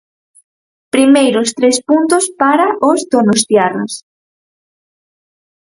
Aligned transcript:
Primeiros 0.95 1.49
tres 1.57 1.77
puntos 1.89 2.23
para 2.41 2.67
os 2.91 2.99
donostiarras. 3.11 3.93